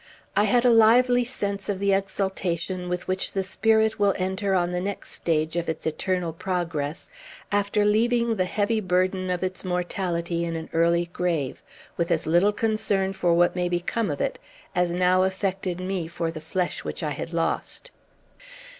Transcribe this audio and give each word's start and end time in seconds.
I 0.35 0.45
had 0.45 0.65
a 0.65 0.71
lively 0.71 1.23
sense 1.23 1.69
of 1.69 1.77
the 1.77 1.93
exultation 1.93 2.89
with 2.89 3.07
which 3.07 3.33
the 3.33 3.43
spirit 3.43 3.99
will 3.99 4.15
enter 4.17 4.55
on 4.55 4.71
the 4.71 4.81
next 4.81 5.11
stage 5.11 5.55
of 5.55 5.69
its 5.69 5.85
eternal 5.85 6.33
progress 6.33 7.07
after 7.51 7.85
leaving 7.85 8.35
the 8.35 8.45
heavy 8.45 8.79
burden 8.79 9.29
of 9.29 9.43
its 9.43 9.63
mortality 9.63 10.43
in 10.43 10.55
an 10.55 10.71
early 10.73 11.11
grave, 11.13 11.61
with 11.97 12.09
as 12.09 12.25
little 12.25 12.51
concern 12.51 13.13
for 13.13 13.35
what 13.35 13.55
may 13.55 13.69
become 13.69 14.09
of 14.09 14.19
it 14.21 14.39
as 14.73 14.91
now 14.91 15.21
affected 15.21 15.79
me 15.79 16.07
for 16.07 16.31
the 16.31 16.41
flesh 16.41 16.83
which 16.83 17.03
I 17.03 17.11
had 17.11 17.31
lost. 17.31 17.91